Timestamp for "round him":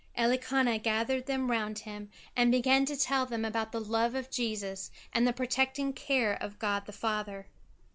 1.51-2.09